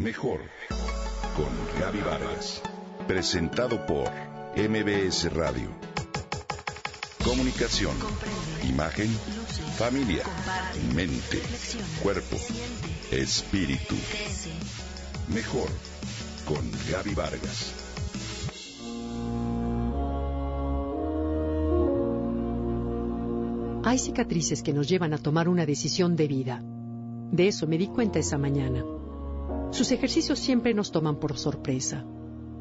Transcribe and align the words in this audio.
Mejor 0.00 0.40
con 1.36 1.78
Gaby 1.78 2.00
Vargas. 2.00 2.62
Presentado 3.06 3.84
por 3.84 4.08
MBS 4.56 5.30
Radio. 5.34 5.68
Comunicación, 7.22 7.94
imagen, 8.66 9.08
familia, 9.76 10.22
mente, 10.94 11.42
cuerpo, 12.02 12.36
espíritu. 13.10 13.94
Mejor 15.34 15.68
con 16.46 16.64
Gaby 16.90 17.14
Vargas. 17.14 17.74
Hay 23.84 23.98
cicatrices 23.98 24.62
que 24.62 24.72
nos 24.72 24.88
llevan 24.88 25.12
a 25.12 25.18
tomar 25.18 25.46
una 25.46 25.66
decisión 25.66 26.16
de 26.16 26.26
vida. 26.26 26.62
De 27.32 27.48
eso 27.48 27.66
me 27.66 27.76
di 27.76 27.88
cuenta 27.88 28.18
esa 28.18 28.38
mañana. 28.38 28.82
Sus 29.70 29.92
ejercicios 29.92 30.38
siempre 30.38 30.74
nos 30.74 30.90
toman 30.90 31.20
por 31.20 31.38
sorpresa, 31.38 32.04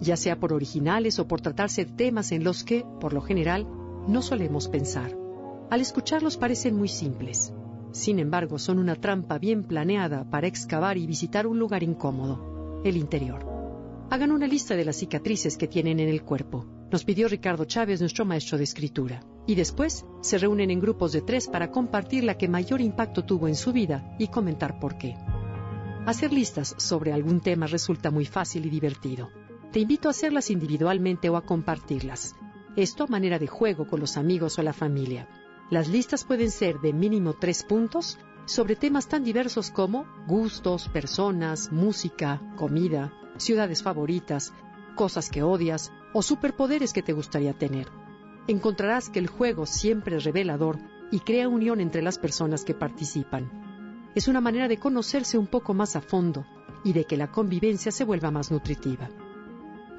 ya 0.00 0.16
sea 0.16 0.40
por 0.40 0.52
originales 0.52 1.18
o 1.18 1.28
por 1.28 1.42
tratarse 1.42 1.84
de 1.84 1.92
temas 1.92 2.32
en 2.32 2.44
los 2.44 2.64
que, 2.64 2.84
por 3.00 3.12
lo 3.12 3.20
general, 3.20 3.66
no 4.08 4.22
solemos 4.22 4.68
pensar. 4.68 5.14
Al 5.70 5.80
escucharlos 5.80 6.36
parecen 6.38 6.76
muy 6.76 6.88
simples. 6.88 7.52
Sin 7.92 8.18
embargo, 8.18 8.58
son 8.58 8.78
una 8.78 8.96
trampa 8.96 9.38
bien 9.38 9.64
planeada 9.64 10.28
para 10.28 10.46
excavar 10.46 10.96
y 10.96 11.06
visitar 11.06 11.46
un 11.46 11.58
lugar 11.58 11.82
incómodo, 11.82 12.80
el 12.84 12.96
interior. 12.96 13.46
Hagan 14.10 14.32
una 14.32 14.46
lista 14.46 14.74
de 14.74 14.84
las 14.84 14.96
cicatrices 14.96 15.56
que 15.56 15.68
tienen 15.68 16.00
en 16.00 16.08
el 16.08 16.22
cuerpo. 16.22 16.66
Nos 16.90 17.04
pidió 17.04 17.28
Ricardo 17.28 17.66
Chávez, 17.66 18.00
nuestro 18.00 18.24
maestro 18.24 18.56
de 18.56 18.64
escritura. 18.64 19.22
Y 19.46 19.54
después 19.56 20.06
se 20.22 20.38
reúnen 20.38 20.70
en 20.70 20.80
grupos 20.80 21.12
de 21.12 21.20
tres 21.20 21.48
para 21.48 21.70
compartir 21.70 22.24
la 22.24 22.38
que 22.38 22.48
mayor 22.48 22.80
impacto 22.80 23.24
tuvo 23.24 23.46
en 23.46 23.56
su 23.56 23.72
vida 23.72 24.16
y 24.18 24.28
comentar 24.28 24.78
por 24.78 24.96
qué. 24.96 25.16
Hacer 26.06 26.34
listas 26.34 26.74
sobre 26.76 27.14
algún 27.14 27.40
tema 27.40 27.66
resulta 27.66 28.10
muy 28.10 28.26
fácil 28.26 28.66
y 28.66 28.68
divertido. 28.68 29.30
Te 29.72 29.80
invito 29.80 30.08
a 30.08 30.10
hacerlas 30.10 30.50
individualmente 30.50 31.30
o 31.30 31.36
a 31.38 31.46
compartirlas. 31.46 32.36
Esto 32.76 33.04
a 33.04 33.06
manera 33.06 33.38
de 33.38 33.46
juego 33.46 33.86
con 33.86 34.00
los 34.00 34.18
amigos 34.18 34.58
o 34.58 34.62
la 34.62 34.74
familia. 34.74 35.26
Las 35.70 35.88
listas 35.88 36.24
pueden 36.24 36.50
ser 36.50 36.78
de 36.80 36.92
mínimo 36.92 37.32
tres 37.32 37.62
puntos 37.62 38.18
sobre 38.44 38.76
temas 38.76 39.08
tan 39.08 39.24
diversos 39.24 39.70
como 39.70 40.04
gustos, 40.26 40.90
personas, 40.90 41.72
música, 41.72 42.42
comida, 42.56 43.10
ciudades 43.38 43.82
favoritas, 43.82 44.52
cosas 44.96 45.30
que 45.30 45.42
odias 45.42 45.90
o 46.12 46.20
superpoderes 46.20 46.92
que 46.92 47.02
te 47.02 47.14
gustaría 47.14 47.54
tener. 47.54 47.88
Encontrarás 48.46 49.08
que 49.08 49.20
el 49.20 49.28
juego 49.28 49.64
siempre 49.64 50.18
es 50.18 50.24
revelador 50.24 50.78
y 51.10 51.20
crea 51.20 51.48
unión 51.48 51.80
entre 51.80 52.02
las 52.02 52.18
personas 52.18 52.62
que 52.62 52.74
participan 52.74 53.63
es 54.14 54.28
una 54.28 54.40
manera 54.40 54.68
de 54.68 54.78
conocerse 54.78 55.38
un 55.38 55.46
poco 55.46 55.74
más 55.74 55.96
a 55.96 56.00
fondo 56.00 56.46
y 56.84 56.92
de 56.92 57.04
que 57.04 57.16
la 57.16 57.30
convivencia 57.30 57.90
se 57.90 58.04
vuelva 58.04 58.30
más 58.30 58.50
nutritiva. 58.50 59.08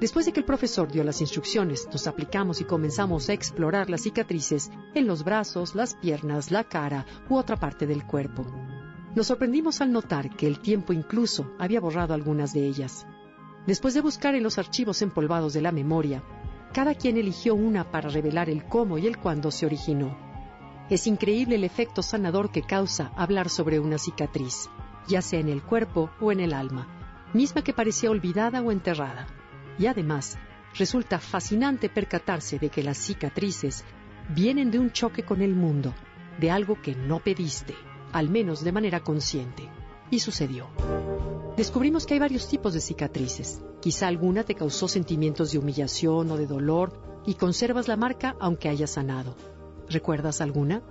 Después 0.00 0.26
de 0.26 0.32
que 0.32 0.40
el 0.40 0.46
profesor 0.46 0.90
dio 0.92 1.04
las 1.04 1.20
instrucciones, 1.20 1.88
nos 1.90 2.06
aplicamos 2.06 2.60
y 2.60 2.64
comenzamos 2.64 3.28
a 3.28 3.32
explorar 3.32 3.88
las 3.88 4.02
cicatrices 4.02 4.70
en 4.94 5.06
los 5.06 5.24
brazos, 5.24 5.74
las 5.74 5.94
piernas, 5.94 6.50
la 6.50 6.64
cara 6.64 7.06
u 7.30 7.36
otra 7.36 7.56
parte 7.56 7.86
del 7.86 8.06
cuerpo. 8.06 8.44
Nos 9.14 9.28
sorprendimos 9.28 9.80
al 9.80 9.92
notar 9.92 10.36
que 10.36 10.46
el 10.46 10.60
tiempo 10.60 10.92
incluso 10.92 11.50
había 11.58 11.80
borrado 11.80 12.12
algunas 12.12 12.52
de 12.52 12.66
ellas. 12.66 13.06
Después 13.66 13.94
de 13.94 14.02
buscar 14.02 14.34
en 14.34 14.42
los 14.42 14.58
archivos 14.58 15.00
empolvados 15.00 15.54
de 15.54 15.62
la 15.62 15.72
memoria, 15.72 16.22
cada 16.74 16.94
quien 16.94 17.16
eligió 17.16 17.54
una 17.54 17.90
para 17.90 18.10
revelar 18.10 18.50
el 18.50 18.66
cómo 18.66 18.98
y 18.98 19.06
el 19.06 19.16
cuándo 19.16 19.50
se 19.50 19.64
originó. 19.64 20.25
Es 20.88 21.08
increíble 21.08 21.56
el 21.56 21.64
efecto 21.64 22.00
sanador 22.00 22.52
que 22.52 22.62
causa 22.62 23.10
hablar 23.16 23.48
sobre 23.48 23.80
una 23.80 23.98
cicatriz, 23.98 24.70
ya 25.08 25.20
sea 25.20 25.40
en 25.40 25.48
el 25.48 25.62
cuerpo 25.62 26.10
o 26.20 26.30
en 26.30 26.38
el 26.38 26.52
alma, 26.52 26.86
misma 27.34 27.62
que 27.62 27.72
parecía 27.72 28.10
olvidada 28.10 28.62
o 28.62 28.70
enterrada. 28.70 29.26
Y 29.80 29.86
además, 29.86 30.38
resulta 30.78 31.18
fascinante 31.18 31.88
percatarse 31.88 32.60
de 32.60 32.68
que 32.68 32.84
las 32.84 32.98
cicatrices 32.98 33.84
vienen 34.28 34.70
de 34.70 34.78
un 34.78 34.92
choque 34.92 35.24
con 35.24 35.42
el 35.42 35.56
mundo, 35.56 35.92
de 36.38 36.52
algo 36.52 36.80
que 36.80 36.94
no 36.94 37.18
pediste, 37.18 37.74
al 38.12 38.30
menos 38.30 38.62
de 38.62 38.70
manera 38.70 39.00
consciente. 39.00 39.68
Y 40.08 40.20
sucedió. 40.20 40.68
Descubrimos 41.56 42.06
que 42.06 42.14
hay 42.14 42.20
varios 42.20 42.48
tipos 42.48 42.74
de 42.74 42.80
cicatrices. 42.80 43.60
Quizá 43.80 44.06
alguna 44.06 44.44
te 44.44 44.54
causó 44.54 44.86
sentimientos 44.86 45.50
de 45.50 45.58
humillación 45.58 46.30
o 46.30 46.36
de 46.36 46.46
dolor 46.46 46.92
y 47.26 47.34
conservas 47.34 47.88
la 47.88 47.96
marca 47.96 48.36
aunque 48.38 48.68
haya 48.68 48.86
sanado. 48.86 49.34
¿Recuerdas 49.88 50.40
alguna? 50.40 50.82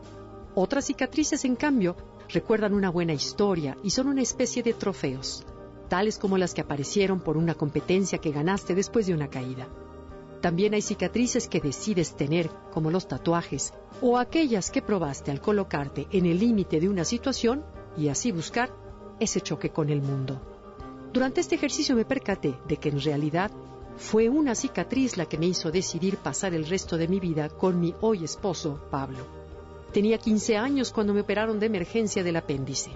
Otras 0.53 0.85
cicatrices, 0.85 1.43
en 1.43 1.55
cambio, 1.55 1.95
recuerdan 2.29 2.73
una 2.73 2.89
buena 2.89 3.13
historia 3.13 3.77
y 3.83 3.89
son 3.89 4.07
una 4.07 4.21
especie 4.21 4.63
de 4.63 4.73
trofeos, 4.73 5.45
tales 5.89 6.17
como 6.17 6.37
las 6.37 6.53
que 6.53 6.61
aparecieron 6.61 7.19
por 7.19 7.37
una 7.37 7.55
competencia 7.55 8.19
que 8.19 8.31
ganaste 8.31 8.73
después 8.73 9.05
de 9.07 9.13
una 9.13 9.29
caída. 9.29 9.67
También 10.41 10.73
hay 10.73 10.81
cicatrices 10.81 11.47
que 11.47 11.59
decides 11.59 12.15
tener, 12.15 12.49
como 12.71 12.91
los 12.91 13.07
tatuajes, 13.07 13.73
o 14.01 14.17
aquellas 14.17 14.71
que 14.71 14.81
probaste 14.81 15.31
al 15.31 15.41
colocarte 15.41 16.07
en 16.11 16.25
el 16.25 16.39
límite 16.39 16.79
de 16.79 16.87
una 16.89 17.03
situación 17.03 17.65
y 17.97 18.09
así 18.09 18.31
buscar 18.31 18.69
ese 19.19 19.41
choque 19.41 19.71
con 19.71 19.89
el 19.89 20.01
mundo. 20.01 20.41
Durante 21.11 21.41
este 21.41 21.55
ejercicio 21.55 21.95
me 21.95 22.05
percaté 22.05 22.55
de 22.67 22.77
que 22.77 22.89
en 22.89 23.01
realidad 23.01 23.51
fue 23.97 24.29
una 24.29 24.55
cicatriz 24.55 25.17
la 25.17 25.25
que 25.25 25.37
me 25.37 25.47
hizo 25.47 25.71
decidir 25.71 26.17
pasar 26.17 26.53
el 26.53 26.65
resto 26.65 26.97
de 26.97 27.07
mi 27.07 27.19
vida 27.19 27.49
con 27.49 27.79
mi 27.79 27.95
hoy 28.01 28.23
esposo, 28.23 28.79
Pablo. 28.91 29.25
Tenía 29.93 30.17
15 30.17 30.57
años 30.57 30.91
cuando 30.91 31.13
me 31.13 31.21
operaron 31.21 31.59
de 31.59 31.67
emergencia 31.67 32.23
del 32.23 32.35
apéndice. 32.35 32.91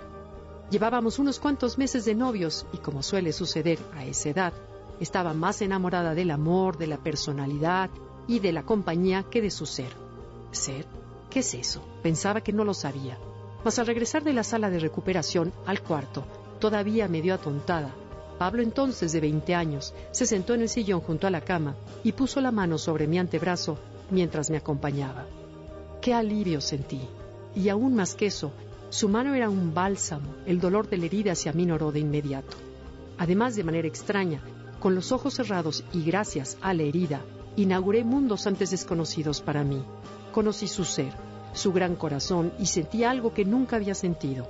Llevábamos 0.70 1.18
unos 1.18 1.40
cuantos 1.40 1.78
meses 1.78 2.06
de 2.06 2.16
novios 2.16 2.66
y 2.74 2.78
como 2.78 3.02
suele 3.02 3.32
suceder 3.32 3.80
a 3.96 4.06
esa 4.06 4.30
edad, 4.30 4.54
estaba 5.00 5.34
más 5.34 5.62
enamorada 5.62 6.14
del 6.14 6.32
amor, 6.32 6.78
de 6.78 6.88
la 6.88 6.98
personalidad 6.98 7.90
y 8.28 8.40
de 8.40 8.52
la 8.52 8.64
compañía 8.64 9.24
que 9.24 9.42
de 9.42 9.50
su 9.50 9.66
ser. 9.66 9.94
¿Ser? 10.52 10.86
¿Qué 11.30 11.40
es 11.40 11.54
eso? 11.54 11.82
Pensaba 12.04 12.42
que 12.42 12.52
no 12.52 12.66
lo 12.66 12.74
sabía. 12.74 13.18
Mas 13.64 13.80
al 13.80 13.88
regresar 13.88 14.24
de 14.24 14.34
la 14.34 14.44
sala 14.44 14.70
de 14.70 14.80
recuperación 14.80 15.54
al 15.66 15.82
cuarto, 15.82 16.26
todavía 16.60 17.08
medio 17.08 17.34
atontada, 17.34 17.94
Pablo, 18.40 18.64
entonces 18.64 19.12
de 19.12 19.20
20 19.20 19.54
años, 19.54 19.94
se 20.12 20.26
sentó 20.26 20.54
en 20.54 20.62
el 20.62 20.70
sillón 20.70 21.02
junto 21.02 21.28
a 21.28 21.30
la 21.30 21.42
cama 21.42 21.76
y 22.06 22.14
puso 22.14 22.40
la 22.40 22.52
mano 22.52 22.78
sobre 22.78 23.06
mi 23.06 23.20
antebrazo 23.20 23.78
mientras 24.10 24.50
me 24.50 24.56
acompañaba. 24.56 25.26
Qué 26.02 26.14
alivio 26.14 26.62
sentí. 26.62 27.02
Y 27.54 27.68
aún 27.68 27.96
más 27.96 28.16
que 28.16 28.28
eso, 28.28 28.54
su 28.90 29.10
mano 29.10 29.36
era 29.36 29.50
un 29.50 29.74
bálsamo, 29.74 30.36
el 30.46 30.62
dolor 30.62 30.88
de 30.88 30.98
la 30.98 31.08
herida 31.08 31.36
se 31.36 31.50
aminoró 31.50 31.92
de 31.92 32.00
inmediato. 32.00 32.56
Además, 33.18 33.58
de 33.58 33.66
manera 33.66 33.90
extraña, 33.90 34.42
con 34.80 34.96
los 34.96 35.12
ojos 35.12 35.34
cerrados 35.34 35.84
y 35.92 36.06
gracias 36.06 36.58
a 36.62 36.74
la 36.74 36.84
herida, 36.84 37.22
inauguré 37.58 38.06
mundos 38.06 38.48
antes 38.48 38.72
desconocidos 38.72 39.42
para 39.42 39.66
mí. 39.66 39.84
Conocí 40.32 40.70
su 40.70 40.86
ser, 40.86 41.12
su 41.52 41.74
gran 41.74 41.98
corazón 41.98 42.54
y 42.58 42.68
sentí 42.68 43.04
algo 43.04 43.34
que 43.34 43.44
nunca 43.44 43.76
había 43.76 43.96
sentido. 43.96 44.48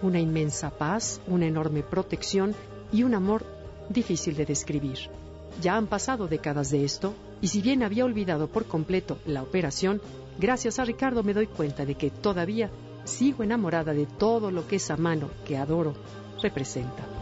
Una 0.00 0.20
inmensa 0.20 0.70
paz, 0.70 1.20
una 1.26 1.46
enorme 1.46 1.82
protección 1.82 2.54
y 2.92 3.02
un 3.02 3.14
amor 3.14 3.44
difícil 3.88 4.36
de 4.36 4.46
describir. 4.46 4.98
Ya 5.60 5.76
han 5.76 5.86
pasado 5.86 6.28
décadas 6.28 6.70
de 6.70 6.84
esto, 6.84 7.14
y 7.40 7.48
si 7.48 7.60
bien 7.60 7.82
había 7.82 8.04
olvidado 8.04 8.48
por 8.48 8.66
completo 8.66 9.18
la 9.26 9.42
operación, 9.42 10.00
gracias 10.38 10.78
a 10.78 10.84
Ricardo 10.84 11.22
me 11.22 11.34
doy 11.34 11.46
cuenta 11.46 11.84
de 11.84 11.94
que 11.94 12.10
todavía 12.10 12.70
sigo 13.04 13.42
enamorada 13.42 13.92
de 13.92 14.06
todo 14.06 14.50
lo 14.50 14.66
que 14.66 14.76
esa 14.76 14.96
mano 14.96 15.28
que 15.44 15.56
adoro 15.56 15.94
representa. 16.40 17.21